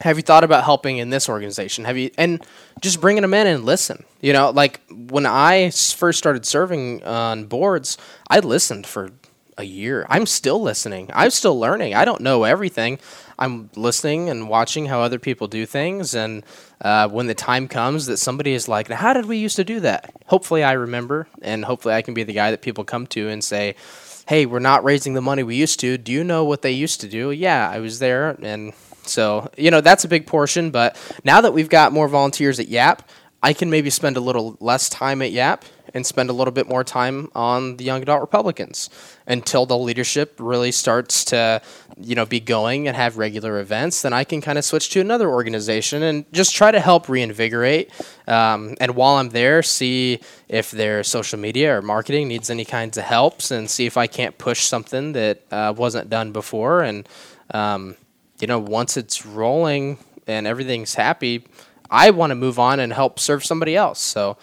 [0.00, 1.84] Have you thought about helping in this organization?
[1.84, 2.42] Have you and
[2.80, 4.04] just bringing them in and listen?
[4.20, 9.10] You know, like when I first started serving on boards, I listened for
[9.58, 10.06] a year.
[10.08, 11.10] I'm still listening.
[11.12, 11.94] I'm still learning.
[11.94, 12.98] I don't know everything.
[13.38, 16.14] I'm listening and watching how other people do things.
[16.14, 16.44] And
[16.80, 19.80] uh, when the time comes that somebody is like, "How did we used to do
[19.80, 23.28] that?" Hopefully, I remember, and hopefully, I can be the guy that people come to
[23.28, 23.76] and say,
[24.30, 25.98] hey, we're not raising the money we used to.
[25.98, 27.32] Do you know what they used to do?
[27.32, 28.36] Yeah, I was there.
[28.40, 28.72] And
[29.10, 30.70] so, you know, that's a big portion.
[30.70, 33.08] But now that we've got more volunteers at YAP,
[33.42, 36.68] I can maybe spend a little less time at YAP and spend a little bit
[36.68, 38.90] more time on the young adult Republicans
[39.26, 41.60] until the leadership really starts to,
[41.98, 44.02] you know, be going and have regular events.
[44.02, 47.90] Then I can kind of switch to another organization and just try to help reinvigorate.
[48.28, 52.96] Um, and while I'm there, see if their social media or marketing needs any kinds
[52.96, 56.82] of helps, and see if I can't push something that uh, wasn't done before.
[56.82, 57.08] And
[57.52, 57.96] um,
[58.40, 61.44] you know, once it's rolling and everything's happy.
[61.90, 64.00] I want to move on and help serve somebody else.
[64.00, 64.36] So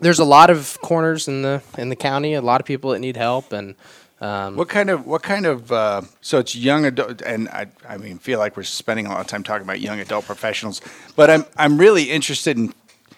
[0.00, 2.98] there's a lot of corners in the in the county, a lot of people that
[3.00, 3.74] need help, and
[4.20, 7.96] um, what kind of what kind of uh, so it's young adult and I I
[7.96, 10.80] mean feel like we're spending a lot of time talking about young adult professionals,
[11.16, 12.72] but I'm I'm really interested in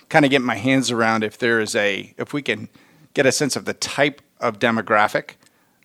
[0.08, 2.68] kind of getting my hands around if there is a if we can
[3.12, 5.32] get a sense of the type of demographic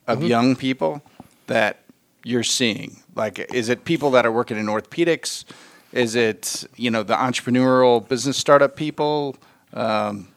[0.07, 0.27] of mm-hmm.
[0.27, 1.01] young people
[1.47, 1.79] that
[2.23, 2.97] you're seeing.
[3.19, 5.43] Like, is it people that are working in orthopedics?
[5.91, 9.35] Is it you know the entrepreneurial business startup people?
[9.73, 10.29] Um,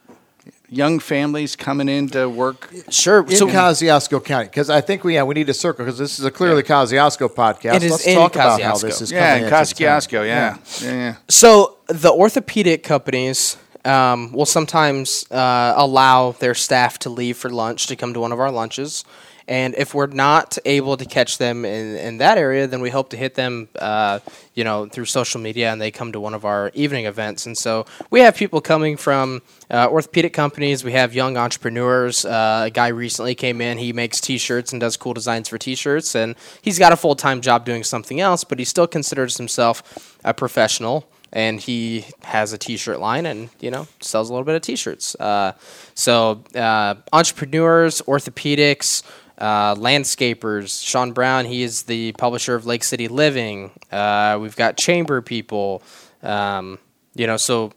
[0.67, 2.69] young families coming in to work?
[2.89, 3.23] Sure.
[3.23, 6.19] In so, Kosciusko County, because I think we yeah, we need to circle because this
[6.19, 6.75] is a clearly yeah.
[6.75, 7.75] Kosciusko podcast.
[7.75, 8.55] It is Let's in talk Kosciusko.
[8.55, 9.49] about how this is yeah, coming.
[9.49, 10.27] Yeah, Kosciuszko.
[10.27, 10.57] Yeah.
[10.81, 10.91] Yeah.
[10.91, 11.15] yeah.
[11.29, 17.87] So the orthopedic companies um, will sometimes uh, allow their staff to leave for lunch
[17.87, 19.05] to come to one of our lunches.
[19.47, 23.09] And if we're not able to catch them in, in that area, then we hope
[23.09, 24.19] to hit them, uh,
[24.53, 27.45] you know, through social media, and they come to one of our evening events.
[27.45, 30.83] And so we have people coming from uh, orthopedic companies.
[30.83, 32.25] We have young entrepreneurs.
[32.25, 33.77] Uh, a guy recently came in.
[33.77, 37.41] He makes T-shirts and does cool designs for T-shirts, and he's got a full time
[37.41, 42.57] job doing something else, but he still considers himself a professional and he has a
[42.57, 45.51] t-shirt line and you know sells a little bit of t-shirts uh,
[45.95, 49.03] so uh, entrepreneurs orthopedics
[49.37, 50.83] uh, landscapers.
[50.83, 53.71] Sean Brown, he is the publisher of Lake City Living.
[53.91, 55.81] Uh, we've got chamber people.
[56.21, 56.79] Um,
[57.15, 57.73] you know, so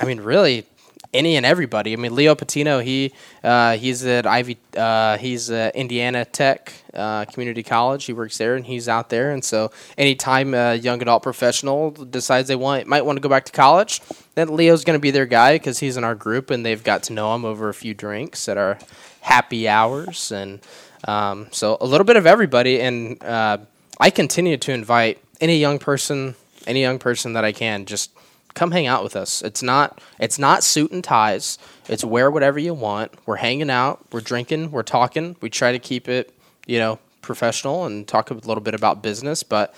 [0.00, 0.66] I mean, really,
[1.14, 1.92] any and everybody.
[1.92, 3.12] I mean, Leo Patino, he
[3.44, 8.04] uh, he's at Ivy, uh, he's at Indiana Tech uh, Community College.
[8.04, 9.30] He works there, and he's out there.
[9.30, 13.44] And so, anytime a young adult professional decides they want might want to go back
[13.46, 14.00] to college,
[14.34, 17.02] then Leo's going to be their guy because he's in our group, and they've got
[17.04, 18.78] to know him over a few drinks at our
[19.20, 20.60] happy hours and
[21.04, 23.58] um, so a little bit of everybody, and uh,
[23.98, 26.34] I continue to invite any young person,
[26.66, 28.10] any young person that I can, just
[28.54, 29.42] come hang out with us.
[29.42, 31.58] It's not it's not suit and ties.
[31.88, 33.12] It's wear whatever you want.
[33.26, 35.36] We're hanging out, we're drinking, we're talking.
[35.40, 36.32] We try to keep it,
[36.66, 39.74] you know, professional and talk a little bit about business, but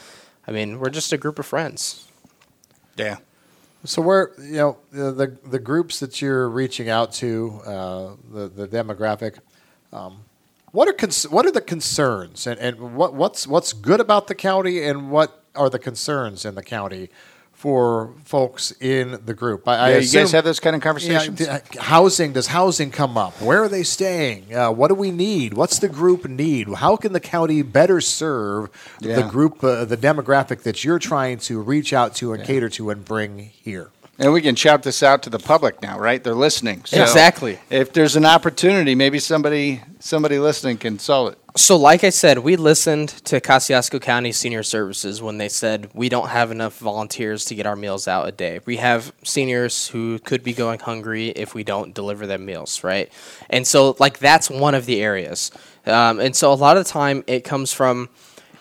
[0.46, 2.06] I mean, we're just a group of friends.
[2.96, 3.18] Yeah.
[3.84, 8.48] So where you know the the, the groups that you're reaching out to, uh, the
[8.48, 9.38] the demographic,
[9.92, 10.23] um,
[10.74, 14.34] what are cons- what are the concerns, and, and what what's what's good about the
[14.34, 17.10] county, and what are the concerns in the county
[17.52, 19.68] for folks in the group?
[19.68, 21.40] I, yeah, I assume, you guys have those kind of conversations.
[21.40, 23.40] Yeah, housing does housing come up?
[23.40, 24.52] Where are they staying?
[24.52, 25.54] Uh, what do we need?
[25.54, 26.68] What's the group need?
[26.68, 28.68] How can the county better serve
[29.00, 29.14] yeah.
[29.14, 32.90] the group, uh, the demographic that you're trying to reach out to and cater to
[32.90, 33.90] and bring here?
[34.18, 36.22] And we can shout this out to the public now, right?
[36.22, 36.84] They're listening.
[36.84, 37.58] So exactly.
[37.68, 41.38] If there's an opportunity, maybe somebody somebody listening can solve it.
[41.56, 46.08] So, like I said, we listened to Kosciusko County Senior Services when they said we
[46.08, 48.58] don't have enough volunteers to get our meals out a day.
[48.64, 53.08] We have seniors who could be going hungry if we don't deliver them meals, right?
[53.50, 55.52] And so, like that's one of the areas.
[55.86, 58.08] Um, and so, a lot of the time, it comes from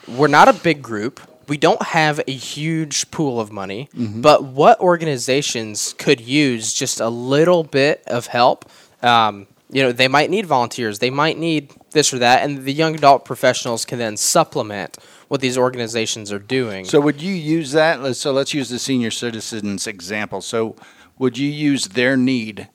[0.07, 4.21] we're not a big group we don't have a huge pool of money, mm-hmm.
[4.21, 8.69] but what organizations could use just a little bit of help?
[9.01, 12.73] Um, you know, they might need volunteers, they might need this or that, and the
[12.73, 16.85] young adult professionals can then supplement what these organizations are doing.
[16.85, 18.15] So would you use that?
[18.15, 20.41] So let's use the senior citizens example.
[20.41, 20.75] So
[21.17, 22.69] would you use their need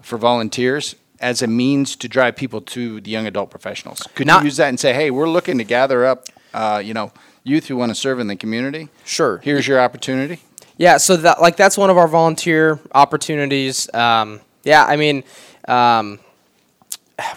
[0.00, 4.02] for volunteers as a means to drive people to the young adult professionals?
[4.14, 6.94] Could Not- you use that and say, hey, we're looking to gather up, uh, you
[6.94, 7.12] know,
[7.44, 8.88] youth who want to serve in the community?
[9.04, 9.38] Sure.
[9.38, 10.40] Here's your opportunity.
[10.76, 13.92] Yeah, so that like that's one of our volunteer opportunities.
[13.92, 15.24] Um, yeah, I mean,
[15.68, 16.20] um,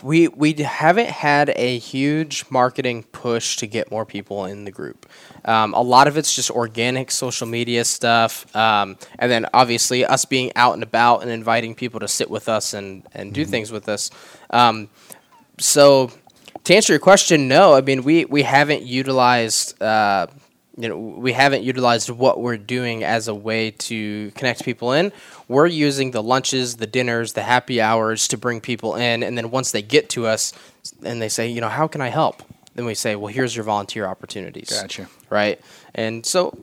[0.02, 5.10] we we haven't had a huge marketing push to get more people in the group.
[5.46, 10.26] Um, a lot of it's just organic social media stuff, um, and then obviously us
[10.26, 13.72] being out and about and inviting people to sit with us and and do things
[13.72, 14.10] with us.
[14.52, 14.90] Um,
[15.60, 16.12] so
[16.64, 17.74] to answer your question, no.
[17.74, 19.82] I mean, we we haven't utilized.
[19.82, 20.28] Uh,
[20.76, 25.12] you know, we haven't utilized what we're doing as a way to connect people in.
[25.48, 29.52] We're using the lunches, the dinners, the happy hours to bring people in, and then
[29.52, 30.52] once they get to us,
[31.04, 32.42] and they say, you know, how can I help?
[32.74, 34.72] Then we say, well, here's your volunteer opportunities.
[34.72, 35.08] Gotcha.
[35.30, 35.62] Right,
[35.94, 36.58] and so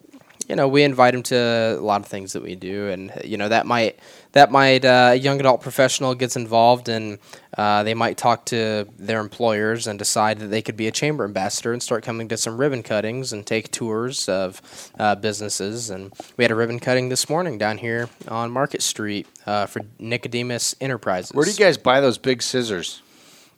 [0.51, 1.37] you know, we invite them to
[1.79, 4.01] a lot of things that we do, and you know that might
[4.33, 7.21] that might uh, a young adult professional gets involved, and
[7.57, 11.25] uh, they might talk to their employers and decide that they could be a chamber
[11.25, 14.61] ambassador and start coming to some ribbon cuttings and take tours of
[14.99, 15.89] uh, businesses.
[15.89, 19.83] And we had a ribbon cutting this morning down here on Market Street uh, for
[20.01, 21.33] Nicodemus Enterprises.
[21.33, 23.03] Where do you guys buy those big scissors?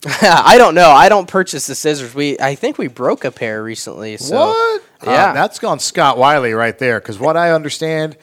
[0.21, 0.89] I don't know.
[0.89, 2.13] I don't purchase the scissors.
[2.13, 4.17] We I think we broke a pair recently.
[4.17, 4.81] So what?
[5.01, 5.33] Uh, Yeah.
[5.33, 6.99] that's gone Scott Wiley right there.
[6.99, 8.17] Because what I understand,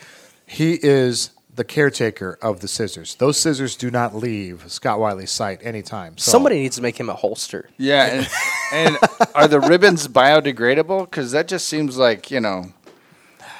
[0.47, 3.15] he is the caretaker of the scissors.
[3.17, 6.17] Those scissors do not leave Scott Wiley's site anytime.
[6.17, 7.69] So Somebody needs to make him a holster.
[7.77, 8.29] Yeah, and,
[8.73, 8.99] and
[9.35, 11.05] are the ribbons biodegradable?
[11.11, 12.67] Because that just seems like you know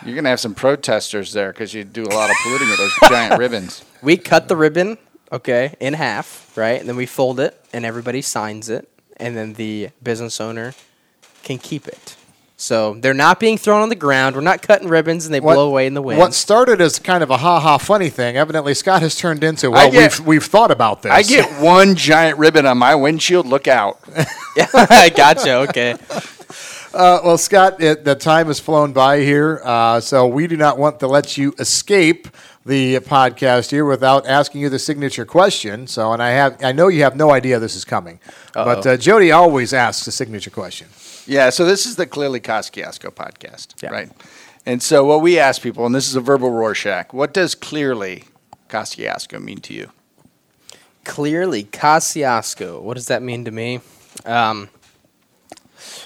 [0.05, 2.95] you're gonna have some protesters there because you do a lot of polluting with those
[3.09, 3.85] giant ribbons.
[4.03, 4.97] We cut the ribbon,
[5.33, 6.79] okay, in half, right?
[6.81, 10.75] And then we fold it, and everybody signs it, and then the business owner
[11.43, 12.17] can keep it.
[12.57, 14.37] So they're not being thrown on the ground.
[14.37, 16.19] We're not cutting ribbons and they what- blow away in the wind.
[16.19, 19.71] What started as kind of a ha ha funny thing, evidently Scott has turned into.
[19.71, 21.11] Well, get- we've we've thought about this.
[21.11, 23.47] I get one giant ribbon on my windshield.
[23.47, 23.99] Look out!
[24.57, 25.55] yeah, I gotcha.
[25.69, 25.95] Okay.
[26.93, 30.77] Uh, well, Scott, it, the time has flown by here, uh, so we do not
[30.77, 32.27] want to let you escape
[32.67, 35.87] the podcast here without asking you the signature question.
[35.87, 38.19] So, and I have, I know you have no idea this is coming,
[38.53, 40.89] but uh, Jody always asks a signature question.
[41.27, 43.91] Yeah, so this is the Clearly Kosciusko podcast, Yeah.
[43.91, 44.11] right?
[44.67, 48.25] And so what we ask people, and this is a verbal Rorschach, what does Clearly
[48.69, 49.91] Kosciusko mean to you?
[51.05, 52.83] Clearly, Kosciusko.
[52.83, 53.81] What does that mean to me?
[54.27, 54.69] Um,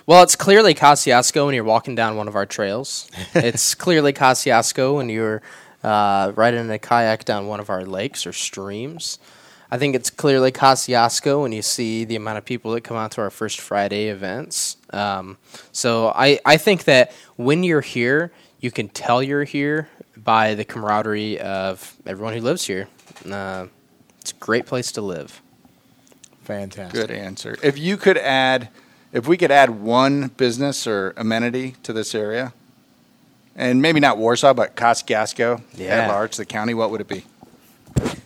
[0.06, 3.10] well, it's clearly Kosciusko when you're walking down one of our trails.
[3.34, 5.42] it's clearly Kosciusko when you're
[5.82, 9.18] uh, riding in a kayak down one of our lakes or streams.
[9.70, 13.12] I think it's clearly Kosciusko when you see the amount of people that come out
[13.12, 14.76] to our First Friday events.
[14.90, 15.38] Um,
[15.72, 20.64] so I, I think that when you're here, you can tell you're here by the
[20.64, 22.88] camaraderie of everyone who lives here.
[23.28, 23.66] Uh,
[24.20, 25.42] it's a great place to live.
[26.44, 27.00] Fantastic.
[27.00, 27.56] Good answer.
[27.62, 28.68] If you could add,
[29.14, 32.52] if we could add one business or amenity to this area,
[33.56, 35.86] and maybe not Warsaw, but Kosciusko Yeah.
[36.02, 37.24] at large, the county, what would it be?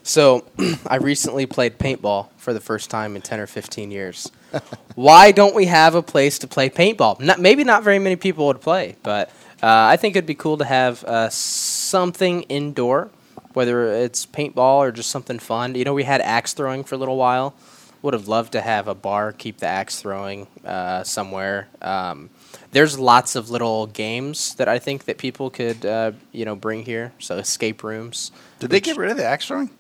[0.02, 0.44] So
[0.86, 4.32] I recently played paintball for the first time in 10 or 15 years.
[4.94, 7.20] Why don't we have a place to play paintball?
[7.20, 9.28] Not, maybe not very many people would play, but
[9.62, 13.10] uh, I think it'd be cool to have uh, something indoor,
[13.52, 15.74] whether it's paintball or just something fun.
[15.74, 17.54] You know, we had axe throwing for a little while.
[18.02, 21.68] Would have loved to have a bar keep the axe throwing uh, somewhere.
[21.82, 22.30] Um,
[22.70, 26.84] there's lots of little games that I think that people could, uh, you know, bring
[26.84, 27.12] here.
[27.18, 28.30] So escape rooms.
[28.60, 29.70] Did they get rid of the axe throwing?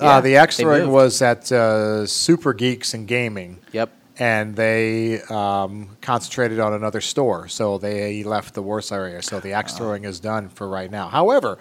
[0.00, 0.92] Uh, the axe throwing moved.
[0.92, 3.60] was at uh, Super Geeks and Gaming.
[3.72, 3.90] Yep.
[4.18, 7.48] and they um, concentrated on another store.
[7.48, 9.22] So they left the Warsaw area.
[9.22, 11.08] So the axe throwing is done for right now.
[11.08, 11.58] However,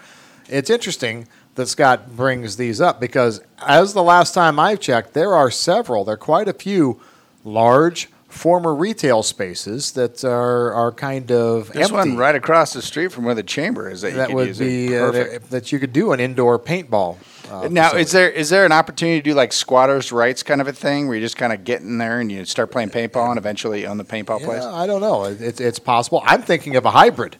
[0.49, 5.33] it's interesting that Scott brings these up because as the last time I've checked, there
[5.35, 6.99] are several, there are quite a few
[7.43, 11.93] large former retail spaces that are, are kind of This empty.
[11.93, 14.47] one right across the street from where the chamber is that, you that could would
[14.47, 14.57] use.
[14.57, 17.17] be uh, that you could do an indoor paintball.
[17.51, 18.01] Uh, now, facility.
[18.01, 21.07] is there is there an opportunity to do like squatters' rights kind of a thing,
[21.07, 23.85] where you just kind of get in there and you start playing paintball and eventually
[23.85, 24.63] own the paintball place?
[24.63, 25.25] I don't know.
[25.25, 26.23] It- It's, it's possible.
[26.25, 27.35] I'm thinking of a hybrid,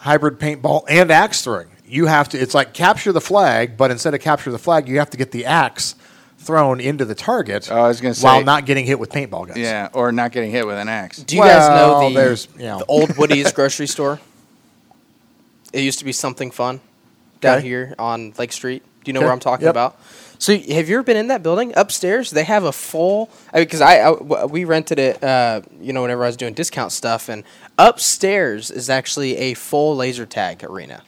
[0.00, 1.68] hybrid paintball and axe throwing.
[1.92, 2.38] You have to.
[2.38, 5.30] It's like capture the flag, but instead of capture the flag, you have to get
[5.30, 5.94] the axe
[6.38, 7.68] thrown into the target.
[7.70, 9.58] Oh, I was gonna say while not getting hit with paintball guns.
[9.58, 11.18] Yeah, or not getting hit with an axe.
[11.18, 12.78] Do you guys know the, there's, you know.
[12.78, 14.18] the old Woody's grocery store?
[15.72, 16.80] It used to be something fun
[17.40, 17.66] down Okay.
[17.68, 18.82] here on Lake Street.
[19.04, 19.26] Do you know Okay.
[19.26, 19.72] where I'm talking Yep.
[19.72, 20.00] about?
[20.38, 22.30] So have you ever been in that building upstairs?
[22.30, 25.22] They have a full because I, I w- we rented it.
[25.22, 27.44] Uh, you know, whenever I was doing discount stuff, and
[27.78, 31.02] upstairs is actually a full laser tag arena.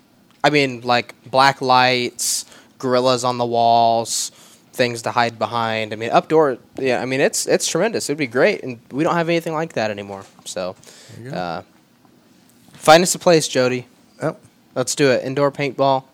[0.45, 2.45] I mean, like black lights,
[2.79, 4.31] gorillas on the walls,
[4.75, 5.93] things to hide behind.
[5.93, 6.59] I mean, updoor.
[6.79, 8.09] Yeah, I mean it's it's tremendous.
[8.11, 10.25] It'd be great, and we don't have anything like that anymore.
[10.45, 10.77] So,
[11.33, 11.63] uh,
[12.75, 13.87] find us a place, Jody.
[14.23, 14.41] Yep.
[14.75, 15.25] Let's do it.
[15.25, 16.05] Indoor paintball,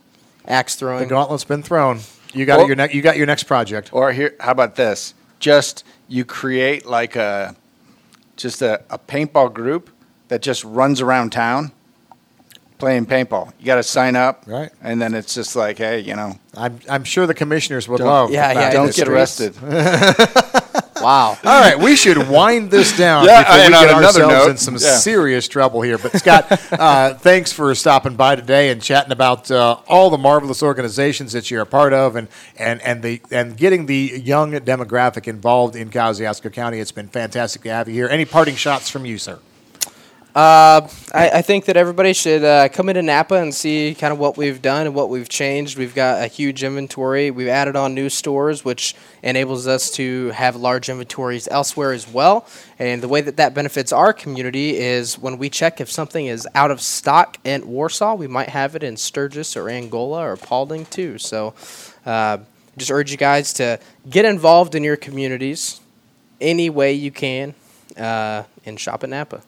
[0.47, 1.09] axe The throwing.
[1.09, 2.01] gauntlet's been thrown.
[2.33, 3.91] You got Well- your ne- you got your next project.
[3.93, 5.15] Or here, how about this?
[5.41, 7.57] Just you create like a
[8.37, 9.91] just a, a paintball group
[10.29, 11.73] that just runs around town
[12.81, 13.53] playing paintball.
[13.61, 14.71] You got to sign up, Right.
[14.83, 18.07] And then it's just like, hey, you know, I'm I'm sure the commissioners would Don't-
[18.09, 18.31] love.
[18.33, 19.55] Yeah, yeah, don't that get arrested.
[21.01, 21.39] Wow.
[21.45, 24.51] All right, we should wind this down Yeah, before we and get another ourselves note,
[24.51, 24.97] in some yeah.
[24.99, 25.99] serious trouble here.
[25.99, 30.63] But Scott, uh, thanks for stopping by today and chatting about uh, all the marvelous
[30.63, 32.29] organizations that you're a part of, and
[32.59, 36.81] and and the and getting the young demographic involved in Kosciusko County.
[36.81, 38.09] It's been fantastic to have you here.
[38.09, 39.39] Any parting shots from you, sir?
[40.33, 44.21] Uh, I, I think that everybody should uh, come into Napa and see kind of
[44.21, 45.77] what we've done and what we've changed.
[45.77, 47.33] We've got a huge inventory.
[47.33, 52.47] We've added on new stores, which enables us to have large inventories elsewhere as well.
[52.79, 56.47] And the way that that benefits our community is when we check if something is
[56.55, 60.87] out of stock in Warsaw, we might have it in Sturgis or Angola or Paulding
[60.87, 61.19] too.
[61.19, 61.55] So,
[62.07, 62.39] uh,
[62.77, 65.81] just urge you guys to get involved in your communities
[66.41, 67.53] any way you can
[67.97, 69.43] uh, and shop at Napa.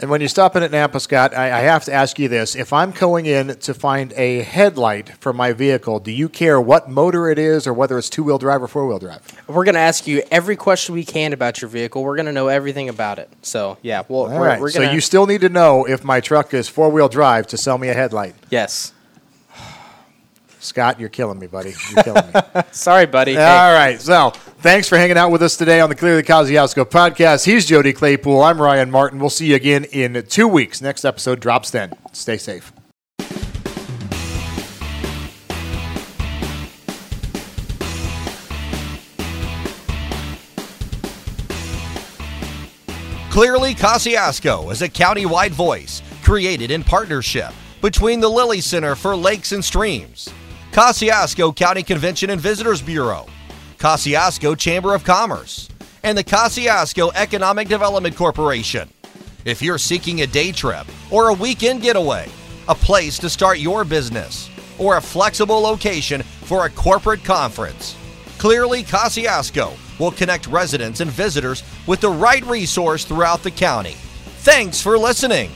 [0.00, 2.56] And when you stop in at Napa, Scott, I, I have to ask you this:
[2.56, 6.90] If I'm going in to find a headlight for my vehicle, do you care what
[6.90, 9.22] motor it is, or whether it's two-wheel drive or four-wheel drive?
[9.46, 12.02] We're going to ask you every question we can about your vehicle.
[12.02, 13.30] We're going to know everything about it.
[13.42, 14.60] So, yeah, well, All we're, right.
[14.60, 14.94] we're so going to.
[14.96, 17.94] you still need to know if my truck is four-wheel drive to sell me a
[17.94, 18.34] headlight.
[18.50, 18.92] yes.
[20.58, 21.74] Scott, you're killing me, buddy.
[21.94, 22.40] You're killing me.
[22.72, 23.34] Sorry, buddy.
[23.34, 24.00] Hey, All right.
[24.00, 24.32] So
[24.64, 27.44] thanks for hanging out with us today on the Clearly Kosciusko podcast.
[27.44, 28.40] He's Jody Claypool.
[28.40, 29.18] I'm Ryan Martin.
[29.18, 30.80] We'll see you again in two weeks.
[30.80, 31.92] Next episode drops then.
[32.12, 32.72] Stay safe.
[43.30, 47.52] Clearly, Kosciusko is a county-wide voice created in partnership
[47.82, 50.30] between the Lilly Center for Lakes and Streams,
[50.72, 53.26] Kosciusko County Convention and Visitors Bureau,
[53.84, 55.68] Kosciusko Chamber of Commerce,
[56.04, 58.88] and the Kosciusko Economic Development Corporation.
[59.44, 62.30] If you're seeking a day trip or a weekend getaway,
[62.66, 67.94] a place to start your business, or a flexible location for a corporate conference,
[68.38, 73.96] Clearly, Kosciusko will connect residents and visitors with the right resource throughout the county.
[74.44, 75.50] Thanks for listening.